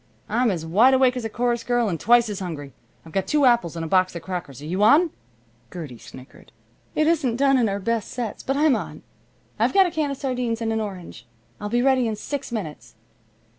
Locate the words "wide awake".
0.65-1.15